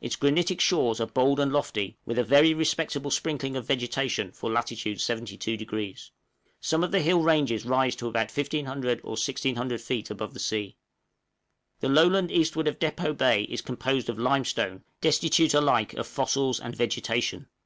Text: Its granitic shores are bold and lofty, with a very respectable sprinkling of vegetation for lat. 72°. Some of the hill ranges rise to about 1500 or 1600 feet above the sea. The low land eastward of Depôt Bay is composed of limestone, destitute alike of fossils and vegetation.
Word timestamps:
Its 0.00 0.16
granitic 0.16 0.58
shores 0.58 1.02
are 1.02 1.06
bold 1.06 1.38
and 1.38 1.52
lofty, 1.52 1.98
with 2.06 2.18
a 2.18 2.24
very 2.24 2.54
respectable 2.54 3.10
sprinkling 3.10 3.56
of 3.58 3.66
vegetation 3.66 4.32
for 4.32 4.48
lat. 4.50 4.68
72°. 4.68 6.10
Some 6.62 6.82
of 6.82 6.92
the 6.92 7.00
hill 7.02 7.20
ranges 7.22 7.66
rise 7.66 7.94
to 7.96 8.08
about 8.08 8.32
1500 8.34 9.00
or 9.04 9.10
1600 9.20 9.78
feet 9.78 10.10
above 10.10 10.32
the 10.32 10.40
sea. 10.40 10.76
The 11.80 11.90
low 11.90 12.06
land 12.06 12.30
eastward 12.32 12.68
of 12.68 12.78
Depôt 12.78 13.18
Bay 13.18 13.42
is 13.50 13.60
composed 13.60 14.08
of 14.08 14.18
limestone, 14.18 14.82
destitute 15.02 15.52
alike 15.52 15.92
of 15.92 16.06
fossils 16.06 16.58
and 16.58 16.74
vegetation. 16.74 17.46